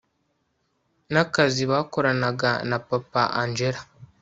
nakazi 1.11 1.63
bakoranaga 1.71 2.51
na 2.69 2.77
papa 2.87 3.23
angella 3.41 3.81